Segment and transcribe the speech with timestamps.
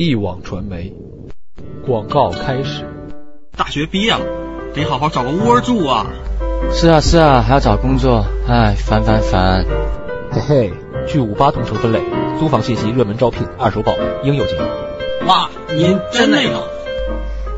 [0.00, 0.94] 一网传媒
[1.86, 2.86] 广告开始。
[3.54, 4.20] 大学毕业了，
[4.72, 6.06] 得好好找个窝住啊！
[6.72, 9.66] 是啊是啊，还要找工作，哎，烦烦烦。
[10.30, 10.72] 嘿嘿，
[11.06, 12.00] 据五八同城分类，
[12.38, 14.62] 租房信息热门招聘，二手宝应有尽有。
[15.26, 16.66] 哇，您真那个？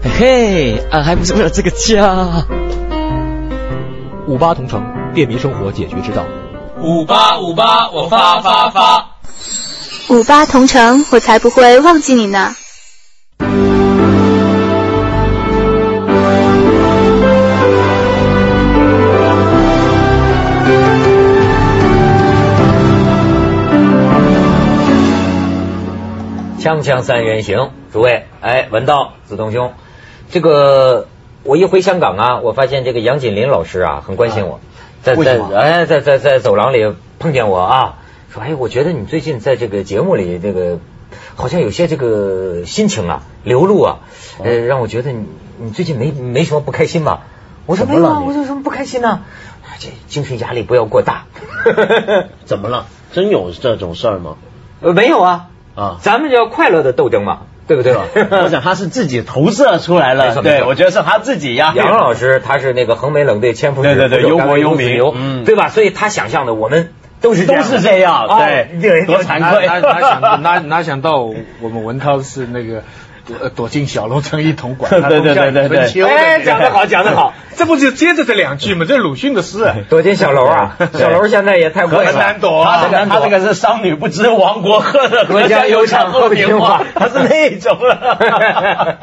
[0.02, 2.44] 嘿嘿，俺还不是为了这个家。
[4.26, 4.82] 五八同城，
[5.14, 6.24] 便民生活解决之道。
[6.80, 9.10] 五八五八，我发发发。
[10.12, 12.54] 五八同城，我才不会忘记你呢。
[26.60, 29.72] 锵锵三人行，诸位，哎，文道、子东兄，
[30.30, 31.08] 这个
[31.42, 34.60] 我一回香港啊，我发现这个杨锦麟老师啊很关心我，
[35.02, 37.94] 在在哎在在在走廊里碰见我啊，
[38.32, 40.78] 说哎，我觉得你最近在这个节目里这个
[41.34, 43.98] 好像有些这个心情啊流露啊，
[44.42, 45.26] 呃，让我觉得你
[45.58, 47.24] 你最近没没什么不开心吧？
[47.66, 49.20] 我说没有啊，我有什么不开心呢？
[49.78, 51.24] 这精神压力不要过大。
[52.46, 52.86] 怎么了？
[53.12, 54.36] 真有这种事儿吗？
[54.80, 55.48] 呃，没有啊。
[55.74, 57.94] 啊，咱们就要快乐的斗争嘛，对不对？
[57.94, 61.72] 我想他是自己投射出来了，对，我觉得是他自己呀。
[61.74, 65.68] 杨老师他是那个横眉冷对千夫指，对对对，忧国忧民，嗯，对吧？
[65.70, 66.92] 所以他想象的我们
[67.22, 68.26] 都是都是这样，
[68.80, 69.66] 对，多惭愧。
[69.66, 71.20] 哪想 哪哪想到
[71.60, 72.82] 我们文涛是那个。
[73.24, 75.68] 躲躲进小楼成一统，管他对对对。
[75.68, 78.84] 对哎，讲得好，讲得好， 这不就接着这两句吗？
[78.86, 82.88] 这鲁迅的诗， 躲进小楼啊，小楼现在也太贵了，难躲啊！
[83.08, 88.98] 他这个是商女不知亡国恨，国家有场后庭花，他是那种了。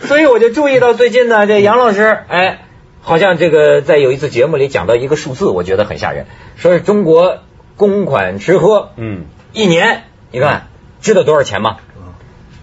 [0.00, 2.62] 所以我就注意到最近呢，这杨老师，哎，
[3.00, 6.26] 好像这个在有一次节目里讲到一个数字，我觉得很吓人，
[6.56, 7.38] 说是中国
[7.76, 10.68] 公款吃喝，嗯，一年你看
[11.00, 11.76] 知道多少钱吗？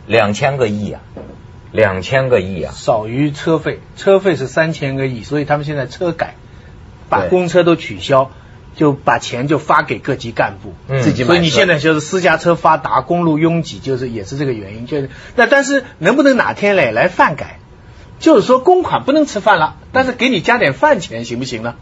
[0.06, 1.02] 两千个亿啊，
[1.72, 6.36] 两千个亿啊，少于车费，车费是三千个亿，所以他们现在车改，
[7.09, 8.31] 把公车都取消，
[8.75, 11.28] 就把钱就发给各级干部，自己买。
[11.28, 14.88] 所以你现在就是私家车发达，公路拥挤，就是也是这个原因。
[14.88, 17.59] 就是那但是能不能哪天嘞来饭改？
[18.20, 21.76] 就是说公款不能吃饭了，但是给你加点饭钱行不行呢？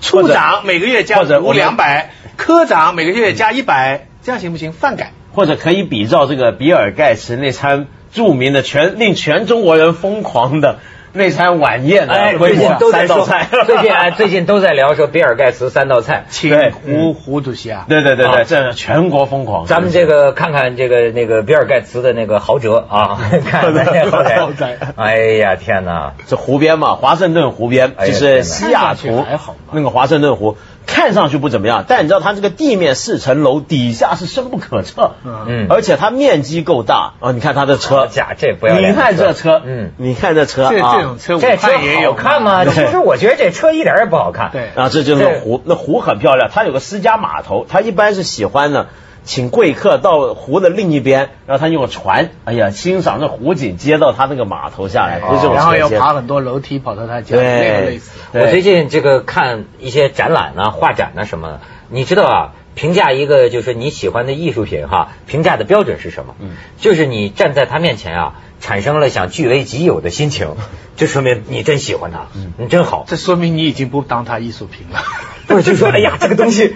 [0.00, 4.72] 处长每个月加五两百，科长每个月加一百，这样行不行？
[4.72, 5.12] 饭改。
[5.32, 10.78] 或者可以比照这个比尔盖茨那餐著名的全令全中国人疯狂的
[11.12, 13.28] 那餐晚宴哎，最近都在说，
[13.66, 19.66] 最近啊， 最近都在聊说比尔盖茨三道菜，请胡胡主席啊，对对对对，这全国疯狂。
[19.66, 30.56] 咱们这个看看这个那个比尔盖茨的那个豪宅啊， 看那豪宅，哎呀天哪，这湖边嘛，华盛顿湖边就是西雅图，还好那个华盛顿湖。
[30.86, 37.32] 看上去不怎么样，但你知道它这个地面四层楼，底下是深不可测，嗯，而且它面积够大啊！
[37.32, 42.64] 你看它的车，假这不要你看这车，嗯，你看这车，这这种车，这车也有看吗？
[42.64, 44.50] 其实我觉得这车一点也不好看。
[44.52, 48.86] 对啊，这就是湖，那湖很漂亮，它有个私家码头，它一般是喜欢呢。
[49.24, 55.18] 请贵客到湖的另一边，然后他用船，哎呀，欣赏这湖景，接到他那个码头下来，
[55.54, 58.00] 然后要爬很多楼梯跑到他家，对，
[58.32, 66.34] 我最近这个看一些展览啊、画展啊什么的，你知道啊，评价一个就是你喜欢的艺术品哈，评价的标准是什么？
[66.38, 70.54] 嗯，就是你站在他面前啊，产生了想据为己有的心情，
[70.96, 72.26] 这说明你真喜欢他，
[72.58, 75.00] 你真好，这说明你已经不当他艺术品了。
[75.48, 76.74] 不是，就说哎呀，这个东西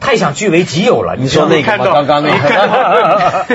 [0.00, 1.16] 太想据为己有了。
[1.16, 3.46] 你说那个刚刚那个，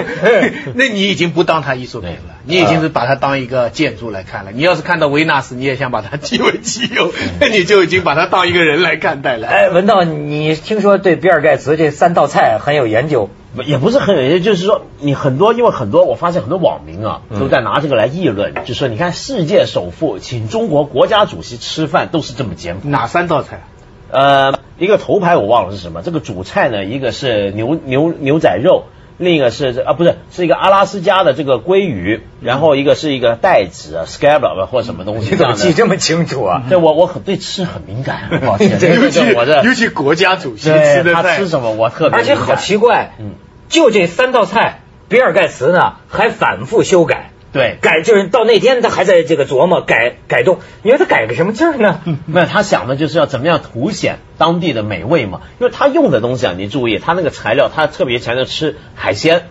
[0.76, 4.52] 那你已经不当它艺术品了，你已经是把它当一个建筑来看了。
[4.52, 7.12] 你要是看到维纳斯，你也想把它据为己有，
[7.42, 9.48] 那你就已经把它当一个人来看待了。
[9.48, 13.30] 哎，文道，你听说对比尔盖茨这三道菜很有研究？
[13.66, 22.88] 也不是很有研究，就是说你很多，因为很多我发现很多网民啊都在拿这个来议论，就说你看世界首富请中国国家主席吃饭都是这么简朴。
[22.88, 23.64] 哪三道菜？
[24.12, 28.86] 呃，一个头牌我忘了是什么，这个主菜呢，一个是牛牛牛仔肉，
[29.18, 36.64] 另一个是啊不是是一个阿拉斯加的这个鲑鱼，然后一个是一个带子 scallop 或什么东西，怎么记这么清楚啊？
[36.70, 43.32] 这我我很对吃很敏感， 抱歉，尤其我这尤其国家主席吃的他吃什么我特别，而且好奇怪，嗯，
[43.70, 47.31] 就这三道菜，比尔盖茨呢还反复修改。
[47.54, 52.00] 对，改就是到那天他还在这个琢磨改改动，你说他改个什么劲儿呢？
[52.26, 55.42] 没有，他想的就是要怎么样凸显当地的美味嘛。
[55.60, 59.48] 因为他用的东西啊，你注意，他那个材料他特别强调吃海鲜，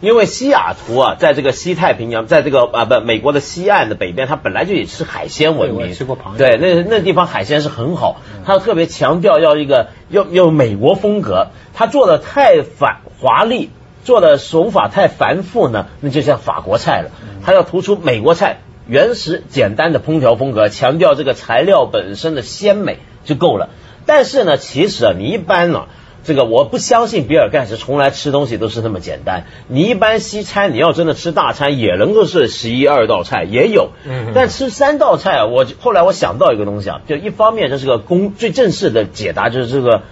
[0.00, 5.92] 因为西雅图啊，在这个西太平洋，在这个啊不美国的西岸的北边，它本来就以吃海鲜闻名。
[5.92, 6.38] 吃过螃蟹。
[6.38, 13.68] 对，那那地方海鲜是很好，他特别强调要一个要要美国风格，他做的太反华丽。
[14.04, 17.10] 做的手法太繁复呢，那就像法国菜了。
[17.44, 23.70] 它要突出美国菜原始简单的烹调风格，强调这个材料本身的鲜美就够了。
[24.06, 25.86] 但是呢，其实啊，你一般呢。
[26.24, 29.42] 这个我不相信比尔盖茨从来吃东西都是那么简单。
[29.66, 33.90] 你一般西餐，你要真的吃大餐，也能够是十一二道菜也有。
[34.08, 34.30] 嗯。
[34.32, 40.02] 但吃三道菜啊，我后来我想到一个东西啊，就一方面这是个工最正式的解答，就是这个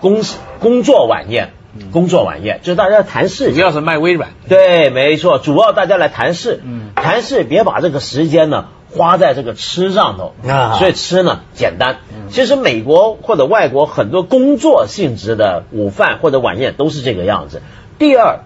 [0.00, 0.22] 工
[0.58, 1.52] 工作晚宴，
[1.92, 4.30] 工作晚宴就是大家谈事，主要是卖微软。
[4.48, 6.60] 对，没错，主要大家来谈事。
[6.64, 6.90] 嗯。
[6.94, 8.66] 谈事别把这个时间呢。
[8.90, 11.98] 花在这个吃上头，啊所以吃呢简单。
[12.30, 17.60] 其实美国或者外国很多工作性质的午饭或者晚宴都是这个样子。
[17.98, 18.40] 第二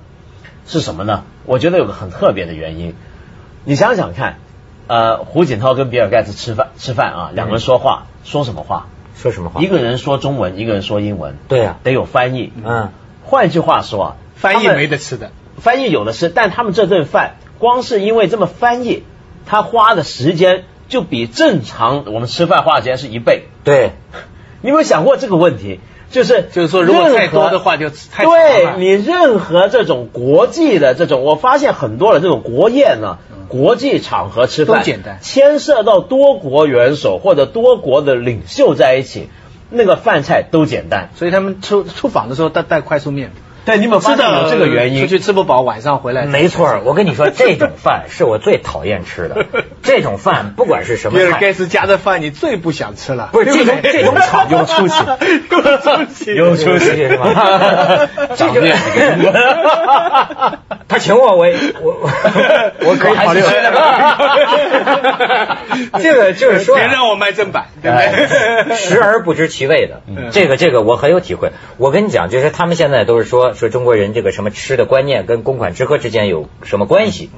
[0.67, 1.23] 是什么呢？
[1.47, 2.97] 我觉得有个很特别的原因。
[3.65, 4.39] 你想想看，
[4.89, 8.89] 呃，胡锦涛跟比尔盖茨吃饭吃饭啊，两个人说话说什么话？
[9.15, 9.63] 说什么话？
[9.63, 11.37] 一个人说中文，一个人说英文。
[11.47, 12.53] 对呀，得有翻译。
[12.65, 12.89] 嗯，
[13.25, 19.05] 换句话说，翻译没得吃的，翻译有的吃，但他们这顿饭光是因为这么翻译。
[19.45, 23.49] 他花的时间就比正常我们吃饭花的时间是一倍。
[23.65, 23.91] 对，
[24.61, 25.81] 你有没有想过这个问题？
[26.13, 39.29] 就是就是说，如果太多的话就太对你任何这种国际的这种，我发现很多的这种国宴呢，国际场合吃饭都简单，牵涉到多国元首或者多国的领袖在一起，
[39.73, 41.11] 那个饭菜都简单。
[41.15, 43.33] 所以他们出出访的时候带带快速面。
[43.65, 46.27] 对，你们知道有这个原因，出去吃不饱，晚上回来。
[46.27, 49.47] 没错，我跟你说，这种饭是我最讨厌吃的。
[49.83, 53.29] 这种饭不管是什么菜，盖茨家的饭你最不想吃了。
[53.33, 54.95] 不是这种这种炒 有出息，
[55.51, 58.09] 有出息，有出息是吧？
[58.37, 58.77] 长面，
[60.89, 61.47] 他请我，我
[61.81, 62.11] 我
[62.85, 63.41] 我可以考虑。
[66.01, 67.97] 这个就是说，别让我卖正版，对不
[68.69, 68.77] 对？
[68.77, 71.53] 食而不知其味的，这个这个我很有体会。
[71.79, 73.53] 我跟你讲，就是他们现在都是说。
[73.55, 77.31] 说中国人这个什么吃的观念跟公款吃喝之间有什么关系？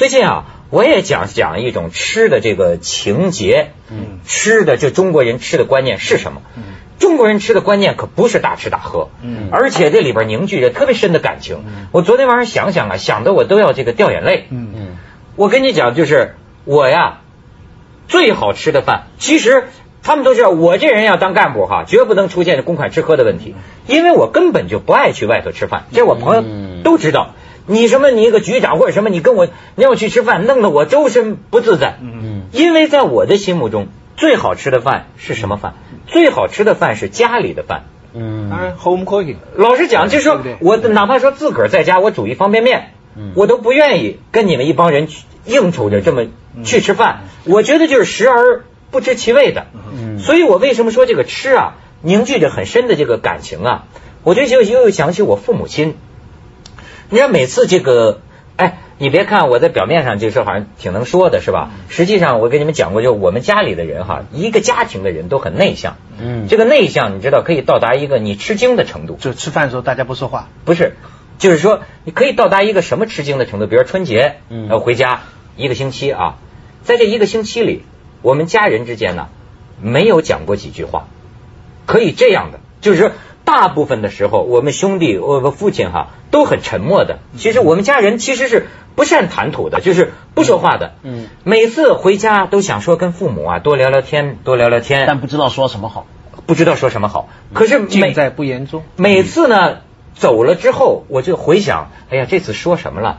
[0.00, 3.72] 最近啊，我也讲讲一种吃的这个情节。
[3.90, 6.40] 嗯，吃的就中国人吃的观念是什么？
[6.56, 6.62] 嗯，
[6.98, 9.10] 中国人吃的观念可不是大吃大喝。
[9.20, 11.66] 嗯，而且这里边凝聚着特别深的感情。
[11.92, 14.46] 我昨天晚上想想啊，想的我都要这个掉眼泪。
[14.48, 14.96] 嗯嗯，
[15.36, 17.18] 我跟你讲，就是我呀，
[18.08, 19.64] 最好吃的饭，其实。
[20.02, 23.54] 他们都知道我这人要当干部哈，绝不能出现公款吃喝的问题，
[23.86, 25.84] 因为我根本就不爱去外头吃饭。
[25.92, 27.34] 这我朋友都知道。
[27.70, 28.10] 你什么？
[28.10, 29.08] 你一个局长或者什么？
[29.10, 29.46] 你跟我
[29.76, 31.98] 你要去吃饭，弄得我周身不自在。
[32.02, 33.86] 嗯因为在我的心目中，
[34.16, 35.74] 最好吃的饭是什么饭？
[36.06, 37.84] 最好吃的饭是家里的饭。
[38.12, 38.50] 嗯。
[38.78, 39.36] home cooking。
[39.54, 42.92] 老实讲，就是说我哪怕说自个儿在家，我煮一方便面，
[43.34, 46.26] 我都不愿意跟你们一帮人去应酬着这么
[46.64, 47.20] 去吃饭。
[47.44, 48.64] 我觉得就是食而。
[48.92, 53.84] 不知其味的，嗯所以我为什么说这个吃啊，凝聚着很深的这个感情啊？
[54.24, 55.94] 我就又又想起我父母亲。
[57.10, 58.20] 你看每次这个，
[58.56, 61.70] 哎，你别看我在表面上这事好像挺能说的，是吧？
[61.88, 65.96] 实际上我跟你们讲过，就我们家里的人哈，一个家庭的人都很内向。
[66.18, 69.16] 嗯，这个内向你知道可以到达一个你吃惊的程度。
[69.20, 70.48] 就吃饭的时候大家不说话？
[70.64, 70.94] 不是，
[71.38, 73.66] 就是说你可以到达一个什么吃惊的程度？
[73.66, 75.22] 比如春节，嗯，回家
[75.56, 76.36] 一个星期啊，
[76.82, 77.82] 在这一个星期里。
[78.22, 79.28] 我们家人之间呢，
[79.80, 81.08] 没有讲过几句话，
[81.86, 83.12] 可以这样的，就是说，
[83.50, 87.18] 大部分的时候，我们兄弟，我们父亲哈，都很沉默的。
[87.36, 90.92] 其实我们家人其实是不善谈吐的，就是不说话的。
[91.02, 91.26] 嗯。
[91.42, 96.06] 每次回家都想说跟父母啊多聊聊天，多聊聊天，但不知道说什么好，
[96.46, 97.28] 不知道说什么好。
[97.52, 98.84] 可是尽在不言中。
[98.94, 99.78] 每次呢，
[100.14, 103.18] 走了之后，我就回想，哎呀，这次说什么了？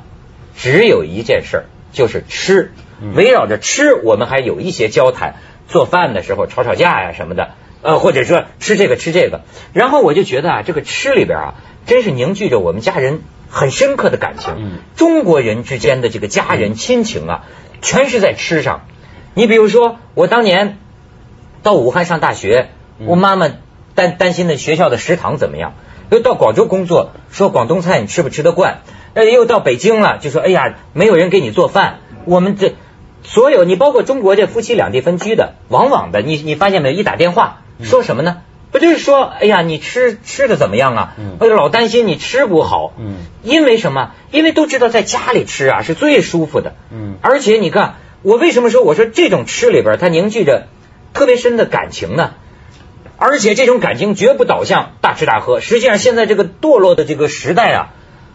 [0.55, 2.71] 只有一件事，就是吃。
[3.15, 5.35] 围绕着吃，我们还有一些交谈。
[5.67, 9.41] 做饭的时候吵吵架呀什么的，呃，或者说吃这个吃这个。
[9.73, 11.53] 然后我就觉得啊，这个吃里边啊，
[11.85, 14.79] 真是凝聚着我们家人很深刻的感情。
[14.95, 17.43] 中国人之间的这个家人亲情啊，
[17.81, 18.85] 全是在吃上。
[19.33, 20.77] 你比如说，我当年
[21.63, 22.69] 到武汉上大学，
[23.05, 23.49] 我妈妈
[23.95, 25.71] 担担心的学校的食堂怎么样；
[26.09, 28.81] 又到广州工作，说广东菜你吃不吃得惯；
[29.13, 31.99] 呃，又到北京了，就说哎呀，没有人给你做饭。
[32.25, 32.75] 我们这。
[33.23, 36.99] 所有你包括中国这夫妻两地分居的，往往的你你发现没有？
[36.99, 38.37] 一打电话说什么呢？
[38.71, 41.13] 不就是说，哎呀，你吃吃的怎么样啊？
[41.17, 42.93] 嗯，老担心你吃不好。
[42.97, 44.11] 嗯，因为什么？
[44.31, 46.73] 因为都知道在家里吃啊是最舒服的。
[46.89, 50.67] 嗯，而且你看，我为什么说我说这种吃里边它凝聚着
[51.13, 52.31] 特别深的感情呢？
[53.17, 55.59] 而且这种感情绝不导向大吃大喝。
[55.59, 57.89] 实际上现在这个堕落的这个时代啊，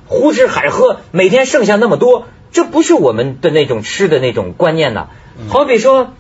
[0.07, 2.27] 胡吃海喝，每天剩下那么多。
[2.53, 5.09] 这不是我们的那种吃的那种观念呐。
[5.49, 6.13] 好比说，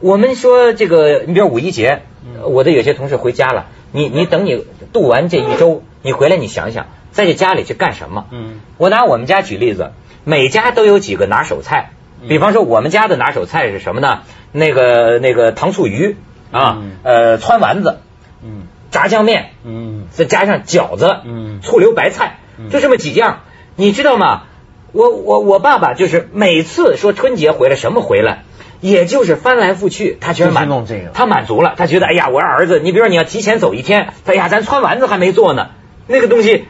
[0.00, 2.02] 我们说这个，你比如五一节，
[2.44, 8.26] 我的有些同事回家了，你你等你度完这一周，你回来你想想，在这家里去干什么？
[8.30, 9.92] 嗯，我拿我们家举例子，
[10.24, 11.90] 每家都有几个拿手菜。
[12.28, 14.20] 比方说，我们家的拿手菜是什么呢？
[14.52, 16.16] 那个那个糖醋鱼
[16.52, 17.98] 啊，嗯呃，汆丸子，
[18.44, 22.38] 嗯炸酱面，嗯再加上饺子，嗯醋溜白菜，
[22.70, 23.40] 就这么几样，
[23.74, 24.44] 你知道吗？
[24.92, 28.44] 我我我爸爸就是每次说春节回来什么回来，
[28.82, 35.68] 也就是翻来覆去，他觉得满就是弄这个他满足了，他觉得哎呀，我儿子，你比如说你要提前走一天，哎呀，咱汆丸子还没做呢，
[36.06, 36.64] 那个东西，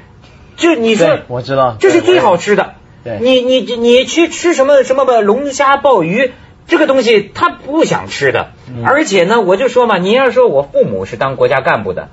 [0.56, 2.74] 就你说我知道这是最好吃的。
[3.02, 6.30] 对你你你去吃什么什么吧，龙虾鲍鱼。
[6.64, 12.08] 这个东西他不想吃的，嗯而且呢，我就说嘛，你要说我父母是当国家干部的，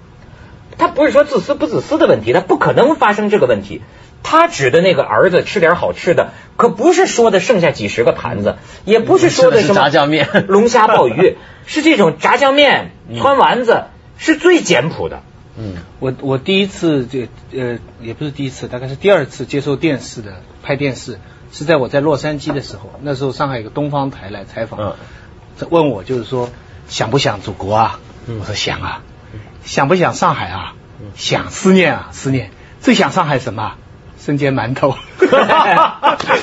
[0.78, 3.84] 他不是说自私不自私的问题，他不可能发生这个问题。
[4.24, 13.86] 他指的那个儿子吃点好吃的，可不是说的剩下几十个盘子，也不是说的什么炸酱面龙虾、鲍鱼， 是这种炸酱面、汆丸子，
[14.18, 15.22] 是最简朴的。
[15.62, 21.20] 嗯我我第一次这呃也不是第一次，大概是第二次接受电视的拍电视，
[21.52, 24.96] 是在我在洛杉矶的时候，那时候上海有个东方台来采访，嗯
[25.70, 26.50] 问我就是说
[26.88, 28.00] 想不想祖国啊？
[28.28, 29.02] 嗯我说想啊，
[29.66, 30.76] 想不想上海啊？
[31.16, 32.52] 想，思念啊，思念。
[32.80, 33.76] 最想上海什么？
[34.24, 34.92] 生煎馒头。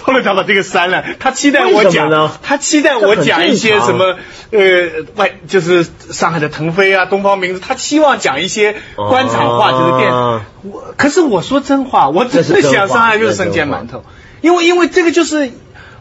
[0.03, 4.17] 后来他把这个删了，他期待我讲他期待我讲一些什么
[4.51, 10.11] 呃外就是上海的腾飞啊，东方明珠，他期望讲一些官场话，就是电。
[10.13, 14.05] 哦我可是我说真话，我真的想上海就是生煎馒头，
[14.41, 15.51] 因为因为这个就是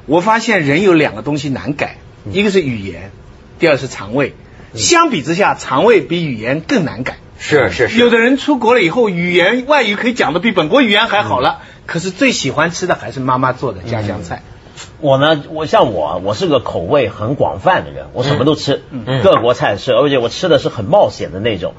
[0.06, 3.12] 我发现人有两个东西难改，嗯一个是语言，
[3.60, 4.36] 第二是肠胃。
[4.74, 7.18] 相比之下，肠胃比语言更难改。
[7.38, 14.42] 是是是，有的人出国了以后，语言外语可以讲的比本国语言还好嗯了，可是最喜欢吃的还是妈妈做的家乡菜。
[15.00, 21.74] 我呢，我像我，我是个口味很广泛的人，我什么都吃，嗯各国菜吃，而且我吃的是很冒险的那种。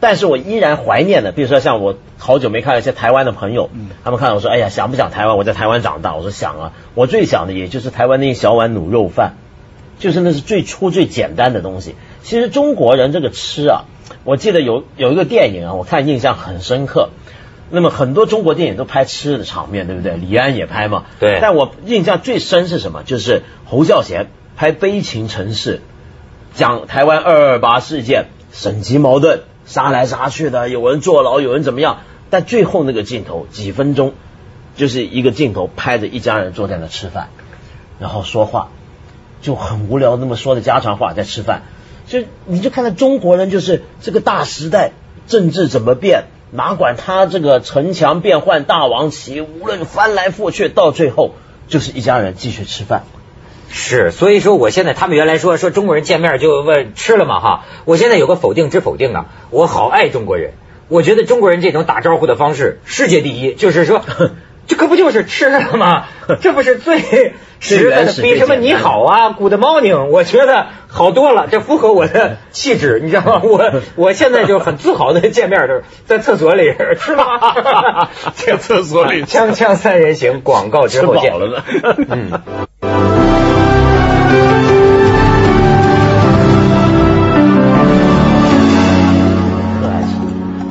[0.00, 3.70] 但是我依然怀念的，比如说像我好久没看到一些台湾的朋友，
[4.02, 5.36] 他们看到我说，哎呀，想不想台湾？
[5.36, 6.72] 我在台湾长大，我说想啊。
[6.94, 9.34] 我最想的也就是台湾那一小碗卤肉饭，
[10.00, 11.94] 就是那是最初最简单的东西。
[12.24, 13.84] 其实中国人这个吃啊，
[14.24, 17.10] 我记得有有一个电影啊，我看印象很深刻。
[17.74, 20.16] 那么很多中国电影都拍吃的场面，对不对？
[20.16, 21.04] 李安也拍嘛。
[21.18, 23.02] 对但我印象最深是什么？
[23.02, 25.76] 就是侯孝贤拍《悲情城市》，
[26.54, 32.00] 讲台湾二二八事件，省级矛盾，杀来杀去的，有人坐牢，有人怎么样。
[32.28, 34.12] 但最后那个镜头几分钟，
[34.76, 37.28] 就是一个镜头拍着一家人坐在那吃饭，
[37.98, 38.68] 然后说话，
[39.40, 41.62] 就很无聊，那么说的家常话在吃饭。
[42.06, 44.92] 就你就看到中国人就是这个大时代，
[45.26, 51.34] 政治怎么变，哪管他这个城墙变换大王旗，无论翻来覆去，到最后
[51.68, 53.04] 就是一家人继续吃饭。
[53.70, 60.52] 是，所以说我现在他们原来说说中国人见面就问吃了吗哈，我现在有个否定之否定啊，我好爱中国人，
[60.88, 64.02] 我觉得中国人这种打招呼的方式世界第一，就是说
[64.72, 66.04] 这可不就是吃了吗？
[66.40, 73.42] 这不是最实在的，比什么你好啊，Good morning，我觉得好多了，这符合我的气质，你知道吗？
[73.44, 81.62] 我 我现在就很自豪的见面就是，在厕所里 吃了，在厕所里锵锵三人行，广告之后见饱了呢。
[82.08, 83.11] 嗯。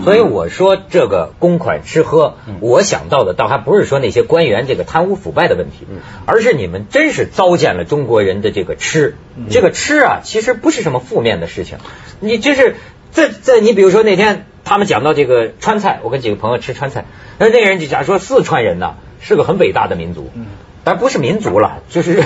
[0.03, 5.88] 所以我说这个公款吃喝，我想到的倒还不是说那些官员这个贪污腐败的问题，
[6.25, 9.15] 而是你们真是糟践了中国人的这个吃。
[9.50, 11.77] 这个吃啊，其实不是什么负面的事情。
[12.20, 12.75] 你就是
[13.12, 17.05] 在在你比如说那天他们讲到这个川菜，我跟几个朋友吃川菜，
[17.38, 20.29] 那那个人就讲说四川人呐是个很伟大的民族，
[20.84, 22.24] 但不是民族了，就是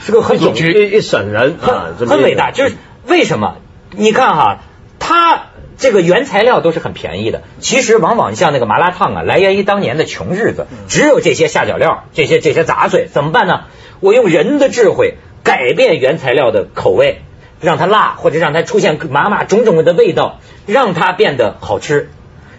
[0.00, 2.50] 是个很有一一省人啊，这么一个很伟大。
[2.50, 2.74] 就是
[3.06, 3.56] 为什么？
[3.90, 4.58] 你看哈，
[4.98, 5.47] 它
[5.78, 7.42] 这个原材料都是很便宜的。
[7.60, 13.64] 其实往往像那个麻辣烫啊，来源于当年的穷日子，只有这些下脚料，这些这些杂碎，怎么办呢？
[14.00, 17.22] 我用人的智慧改变原材料的口味，
[17.60, 22.10] 让它辣，或者让它出现麻麻种种的味道，让它变得好吃。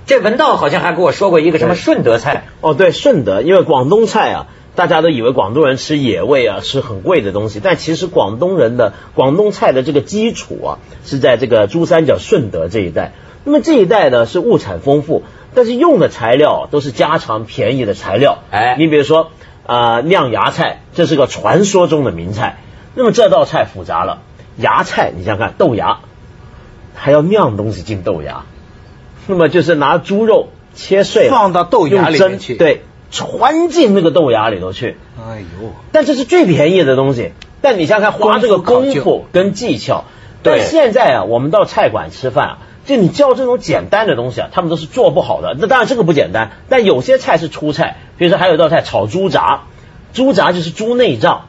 [0.05, 13.11] 这文道好像还跟我说过一个什么顺德菜，哦，对，顺德，因为广东菜啊，大家都以为广东人吃野味啊，是很贵的东西，但其实广东人的广东菜的这个基础啊，是在这个珠三角顺德这一带。
[13.43, 15.23] 那么这一带呢是物产丰富，
[15.55, 18.39] 但是用的材料都是家常便宜的材料。
[18.51, 19.31] 哎你比如说
[19.65, 22.57] 啊、呃酿芽菜，这是个传说中的名菜。
[22.95, 24.21] 那么这道菜复杂了，
[24.57, 25.99] 芽菜你想想看，豆芽
[26.95, 28.43] 还要酿东西进豆芽，
[29.27, 34.97] 那么就是拿猪肉切碎放到豆芽里面去对，传进那个豆芽里头去。
[35.19, 37.33] 哎呦，但这是最便宜的东西。
[37.61, 40.05] 但你想想看，花这个功功夫跟技巧。
[40.41, 45.53] 对但现在啊，我们到菜馆吃饭啊，就你叫这种简单的东西啊，他们都是做不好的。
[45.59, 49.63] 那当然这个不简单，但有些菜是粗菜，比如说还有一道菜炒猪杂，
[50.13, 51.47] 猪杂就是猪内脏，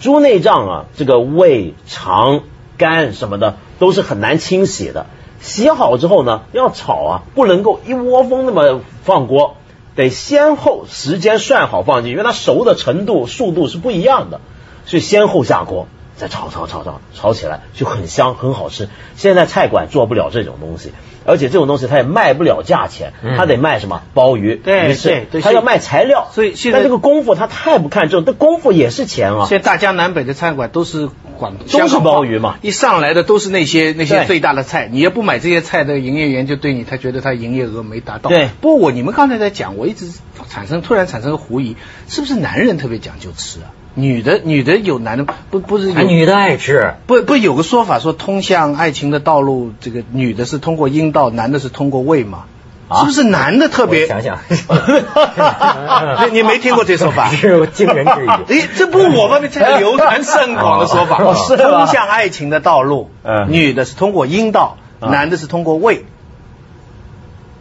[0.00, 2.40] 猪内脏啊，这个胃、肠、
[2.78, 5.04] 肝什么的都是很难清洗的。
[5.38, 9.56] 洗好之后呢，要炒啊，不能够一窝蜂那么放锅，
[9.96, 14.40] 得先后时间算好放进去，因为它熟的程度、速度是不一样的，
[14.84, 15.88] 所以先后下锅。
[16.18, 18.88] 再炒炒炒炒炒起来就很香很好吃。
[19.16, 20.92] 现在菜馆做不了这种东西，
[21.26, 26.28] 而且这种东西它也卖不了价钱，它得卖什么鲍鱼、对鱼翅它要卖材料。
[26.32, 29.44] 所以现在但这个功夫它太不看重，这功夫也是钱啊。
[29.46, 38.30] 现在大江南北的餐馆都是广都是鲍鱼嘛一上来的都是那些那些最大的菜，你要不买这些菜的营业员就对你，他觉得他营业额没达到。
[38.30, 40.10] 对不过我你们刚才在讲，我一直
[40.48, 41.76] 产生突然产生个狐疑，
[42.08, 43.70] 是不是男人特别讲究吃啊？
[43.94, 52.44] 女的女的有男的不不是有啊女的爱吃，不不有个说法说通向爱情的道路，这个女的是通过阴道，男的是通过胃嘛？
[52.88, 54.06] 啊是不是男的特别？
[54.06, 54.38] 想想
[56.30, 57.28] 你你没听过这说法？
[57.34, 58.28] 是惊人之语。
[58.48, 66.04] 哎，这不我们这个流传甚广的说法，哦是吗通向爱情的道路，嗯女的是通过阴道，嗯男的是通过胃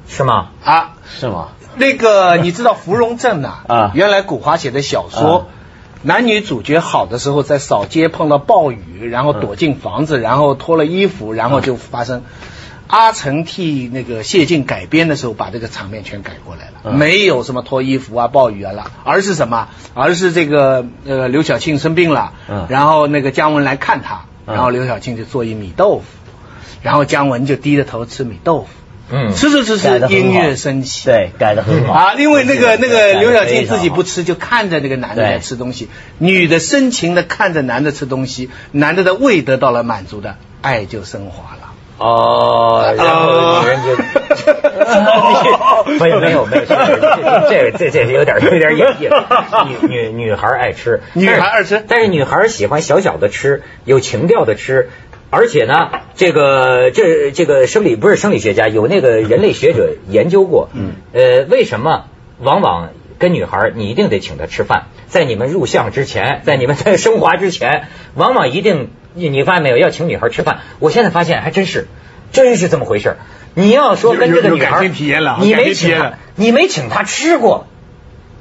[0.08, 0.48] 是吗？
[0.64, 0.92] 啊。
[1.08, 1.50] 是吗？
[1.78, 3.54] 那个你知道芙蓉镇呐？
[3.68, 5.48] 啊原来古华写的小说。
[6.02, 12.22] 男女主角好的时候在扫街碰到暴雨，然后躲进房子，然后脱了衣服，然后就发生。
[12.88, 16.98] 阿成替那个谢晋改编的时候，把这个场面全改过来了，嗯。
[16.98, 19.70] 没有什么脱衣服啊、暴雨啊了，而是什么？
[19.94, 22.68] 而是这个呃刘晓庆生病了，嗯。
[22.70, 24.54] 然后那个姜文来看他，嗯。
[24.54, 26.06] 然后刘晓庆就做一米豆腐，
[26.84, 28.68] 然后姜文就低着头吃米豆腐，
[29.10, 30.14] 嗯，吃吃吃改得很好。
[30.14, 31.94] 着音乐升起，对，改的很好。
[31.94, 35.90] 啊，因为那个那个刘晓庆自己不吃，就看着那个男的在吃东西，
[36.20, 41.72] 女的深情的看着男的吃东西，男的的胃得到了满足的，爱就升华了。
[41.98, 43.96] 哦，然后女人就，
[46.00, 49.68] 没有没有没有，这个这这这有点有点演绎了。
[49.68, 54.90] 女女女孩爱吃，女孩爱吃但是女孩喜欢小小的吃，有情调的吃。
[55.32, 62.06] 而且呢，这个这这个生理不是生理学家，有那个人类学者研究过，嗯，呃，为什么
[62.40, 71.88] 往往跟女孩你一定得请她吃饭，在你们入相之前，在你们在升华之前，往往一定你你发现没有要请女孩吃饭，我现在发现还真是，
[72.32, 73.18] 真是这么回事儿。
[73.54, 74.88] 你要说跟这个女孩
[75.40, 77.68] 你没请你没请她吃过，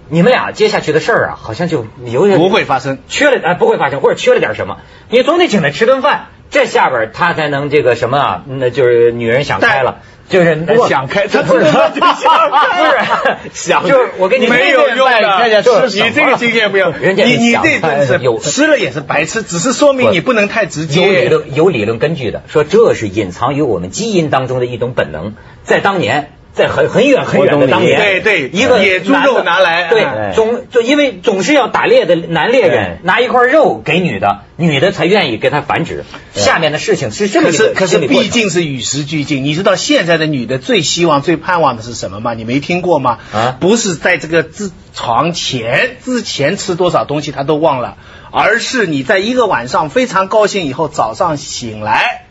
[0.08, 2.98] 你们俩接下去的事儿啊，好像就有点不会发生。
[3.08, 10.00] 缺了哎不会发生，或者缺了点什么，你总得请她吃顿饭，这下边她才能这个什么啊，那就是女人想开了。
[10.28, 21.28] 就是想开他不是这个就想开不是想，就是我跟你没有用的，就是你这个经验没有，人家你你这真是有吃了也是白吃，只是说明你不能太直接有理接。
[21.28, 26.30] 论有理论根据的，说这是隐藏于我们基因当中的一种本能，在当年。
[26.54, 36.04] 在很很远很远的当年，对对一个野猪肉拿来对哎，总就因为总是要打猎的男猎人拿一块肉给女的，女的才愿意给他繁殖。
[36.32, 42.34] 下面的事情是这么可一个是可是毕竟是与时俱进，你知道现在的女的最希望、最盼望的是什么吗？
[42.34, 43.18] 你没听过吗？
[43.32, 47.96] 啊不是在这个之床前之前吃多少东西她都忘了，
[48.30, 52.23] 而是你在一个晚上非常高兴以后，早上醒来。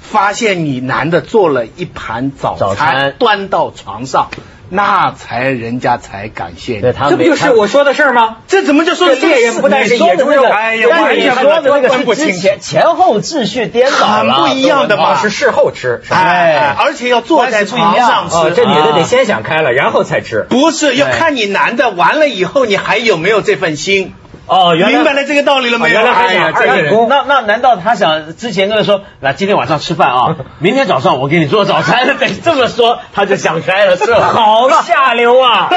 [0.00, 4.30] 发现你男的做了一盘早早餐端到床上，
[4.68, 8.38] 那才人家才感谢你这不就是我说的事儿吗？
[8.46, 16.00] 这怎么就说这猎人不但是你说野猪肉，的那个，哎呀但是你说的那个分不清前前后秩序颠倒了，很不一样的嘛是事后吃。
[16.04, 18.36] 是吧哎，而且要坐在床上吃。
[18.36, 20.46] 哦，这女的啊得先想开了，然后才吃。
[20.48, 24.14] 不是要看你男的完了以后，你还有没有这份心？
[24.50, 26.00] 哦，原来明白了这个道理了没有？
[26.00, 26.12] 哦原来
[26.52, 34.20] 还这个那那难道他想之前跟他说，那今天晚上吃饭啊，明天早上我给你做早餐，得 这么说他就想开了，是吧？
[34.34, 35.70] 好下流啊！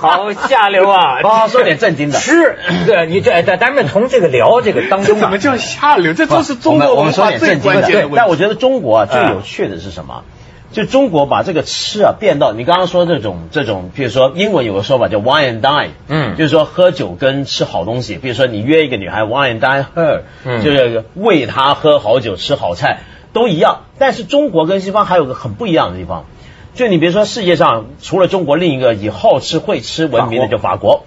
[0.00, 1.18] 好下流啊！
[1.24, 6.12] 好说点正经的吃，对你这咱咱们从这个聊这个当中怎么，叫下流？
[6.14, 8.14] 这都是中国我们说文化最关键的问题。
[8.16, 10.22] 但我觉得中国啊最有趣的是什么？
[10.72, 16.36] 就中国把这个吃啊变到你刚刚说这种这种，比如说英文有个说法叫 wine and dine，嗯。
[16.36, 20.62] 就是说喝酒跟吃好东西，比如说你约一个女孩 wine and dine her，嗯。
[20.62, 23.00] 就是喂她喝好酒吃好菜
[23.32, 26.24] 都一样，但是中国跟西方还有个很不一样的地方，
[26.74, 31.04] 就你别说世界上除了中国，另一个以好吃会吃闻名的就法国，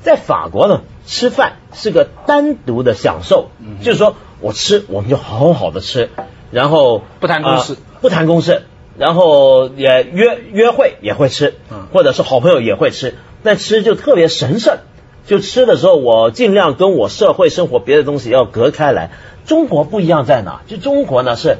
[0.00, 3.50] 在法国呢，吃饭是个单独的享受，
[3.82, 6.10] 就是说我吃我们就好好的吃，
[6.50, 8.62] 然后不谈公事呃不谈公事，
[8.98, 14.78] 然后也约约会也会吃嗯，或者是好朋友也会吃，但吃就特别神圣。
[15.24, 19.10] 就吃的时候，我尽量跟我社会生活别的东西要隔开来。
[19.46, 20.62] 中国不一样在哪？
[20.66, 21.58] 就中国呢是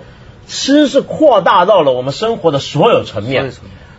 [0.48, 3.52] 吃是扩大到了我们生活的所有层面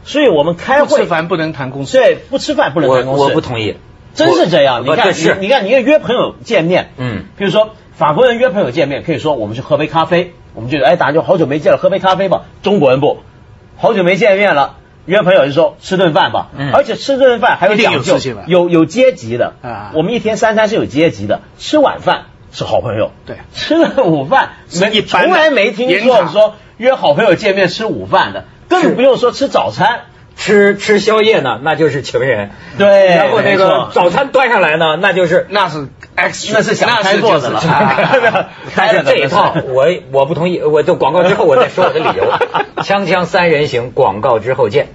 [0.04, 1.98] 所以我们开不吃，饭不能谈公事。
[1.98, 3.78] 对，不吃饭不能谈公事，我不同意，
[4.14, 4.84] 真是这样。
[4.84, 12.44] 你看，你你看，你约朋友见面，嗯比如说法国人约朋友见面，可以说我们去喝杯咖啡，我们就哎，大家就好久没见了，喝杯咖啡吧。
[12.62, 13.20] 中国人不，
[13.78, 14.78] 好久没见面了。
[15.06, 16.72] 约朋友就说吃顿饭吧，嗯。
[16.72, 19.54] 而且吃顿饭还有讲究有有阶级的。
[19.62, 19.92] 啊。
[19.94, 23.38] 我们一天三餐是有阶级的，吃晚饭是好朋友，对。
[23.54, 30.02] 吃了午饭是一般从来没听说说约好朋友见面吃午饭的，更不用说吃早餐。
[30.36, 32.52] 吃吃宵夜呢，那就是情人。
[32.78, 38.50] 对然后那个早餐端上来呢，那就是那是 X，那是想开做的了了。
[38.76, 42.32] 但是这一套我我不同意，我就广告之后我再说我的理由。
[42.84, 44.88] 锵锵三人行，广告之后见。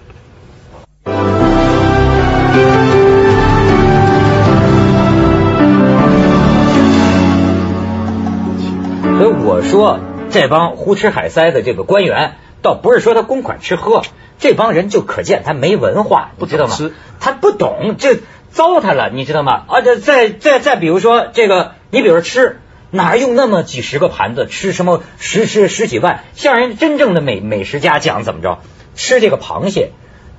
[9.19, 9.99] 所以我说，
[10.31, 14.03] 这帮胡吃海塞的这个官员，倒不是说他公款吃喝，
[14.39, 16.77] 这帮人就可见他没文化，你知道吗？
[17.21, 18.19] 他不懂，这
[18.51, 19.65] 糟蹋了，你知道吗？
[19.69, 26.25] 啊，这再再再比如说这个，你比如说吃，哪用那么几十个盘子吃什么十十十几万？
[26.35, 28.61] 像人真正的美美食家讲怎么着，
[28.95, 29.93] 吃这个螃蟹，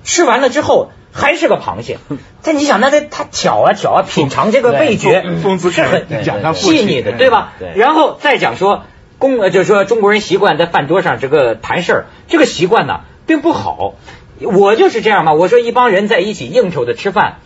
[0.03, 0.91] 吃完了之后。
[1.11, 1.97] 还是个螃蟹，
[2.43, 7.53] 但你想，那他他挑啊挑啊，品尝这个味觉很细腻的，对吧？
[7.57, 8.83] 对然后再讲说
[9.19, 13.95] 公，呃，就是说中国人习惯在饭桌上这个谈事儿，这个习惯呢并不好。
[14.41, 17.39] 我就是这样嘛，我说一帮人在一起应酬的吃饭，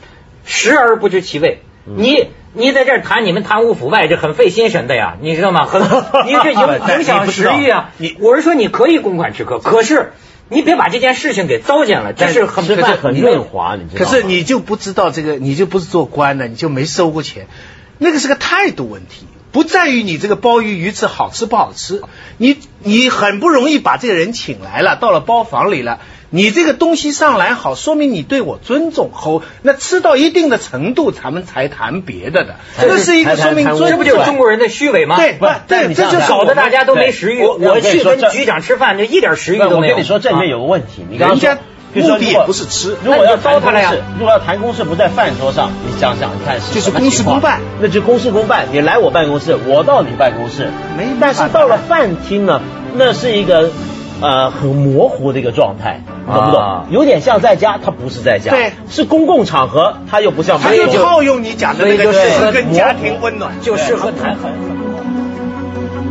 [0.45, 1.61] 食而不知其味。
[1.85, 5.65] 你你在这儿谈你们贪污腐败，这很费心神的呀，你知道吗？
[5.65, 5.81] 很
[6.27, 7.89] 你这影响食欲啊。
[7.97, 10.13] 你我是说你可以公款吃喝，可是
[10.49, 14.11] 你别把这件事情给糟践了，这是很吃饭很你润滑，你知道吗？
[14.11, 17.47] 可是你就不知道这个，你就不是做官的，你就没收过钱，
[17.97, 22.01] 那个是个态度问题，不在于你这个鲍鱼鱼翅好吃不好吃，
[22.37, 25.99] 你你很不容易把这个人请来了，到了包房里了。
[26.35, 32.55] 你这个东西上来好，说明你对我尊重后，那吃到一定的程度，咱们才谈别的的。
[32.75, 35.15] 这是一个说明尊重，这不就是中国人的虚伪吗？
[35.17, 37.43] 对不对，这就搞得大家都没食欲。
[37.43, 39.93] 我我去跟局长吃饭，就一点食欲都没有。
[39.93, 41.63] 我跟你说，这里面有个问题，你刚刚说人家
[41.95, 48.67] 目的也不是吃如果要糟蹋了呀事，如果要谈公事不在饭桌上，你想想，你看是就是公事公办，那就公事公办。
[48.71, 52.61] 你来我办公室，我到你办公室，没但是到了饭厅呢，
[52.95, 53.69] 那是一个
[54.21, 56.93] 呃很模糊的一个状态，懂不啊懂？
[56.93, 64.82] 有点像在家，他不是在家，对是公共场合，他又不像他就套用你讲的那个就适合跟家庭温暖，就适合谈很。